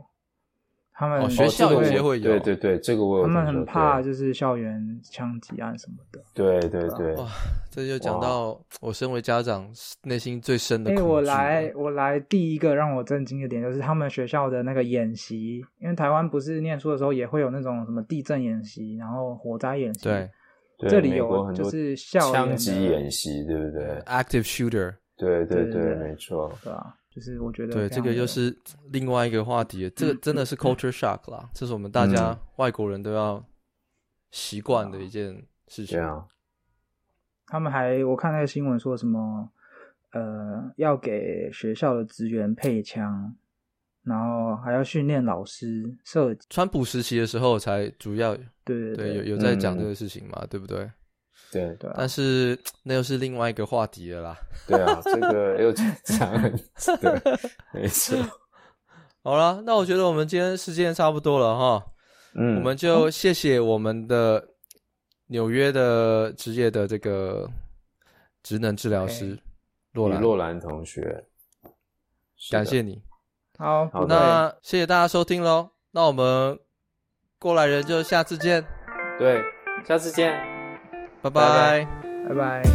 [0.92, 2.24] 他们、哦、学校有些会有。
[2.24, 3.24] 对对对，这个我有。
[3.24, 6.20] 他们很怕就是校园枪击案什么的。
[6.34, 7.28] 对对对，哇，
[7.70, 9.72] 这就讲到我身为家长
[10.02, 10.90] 内心最深的。
[10.90, 20.02] 哎、欸，我来我来，第一个让我震惊的点就是他们学校的那个演习，因为台湾不是念书的时候也会有那种什么地震演习，然后火灾演习。
[20.02, 20.28] 对。
[20.88, 28.56] 这里有就是枪击演习，对不对？Active shooter，对对对，对，对，没错，对啊，就是我觉得对这个又是
[28.90, 33.44] 另外一个话题，这个真的是 culture shock 啦，嗯、这是我们大家外国人都要
[34.30, 35.98] 习惯的一件事情。
[35.98, 36.26] 对啊，
[37.46, 39.48] 他们还我看那个新闻说什么，
[40.12, 43.34] 呃，要给学校的职员配枪，
[44.04, 46.46] 然后还要训练老师设计。
[46.50, 50.90] 川普时期的时候才主要对对对有有在讲这个事情嘛，嗯、对不对？
[51.50, 54.38] 对对、啊，但是那又是另外一个话题了啦。
[54.66, 56.52] 对啊，这个又讲 很
[57.00, 57.38] 对，
[57.72, 58.18] 没错。
[59.22, 61.86] 好了，那我觉得我们今天时间差不多了哈。
[62.34, 64.44] 嗯，我们就谢谢我们的
[65.28, 67.48] 纽约的职业的这个
[68.42, 69.38] 职能治疗师
[69.92, 71.24] 洛兰洛兰同学，
[72.50, 73.00] 感谢你。
[73.58, 75.70] 好，那谢谢大家收听喽。
[75.92, 76.58] 那我们
[77.38, 78.64] 过来人就下次见。
[79.18, 79.42] 对，
[79.86, 80.32] 下次见。
[81.22, 81.86] 拜拜，
[82.28, 82.73] 拜拜。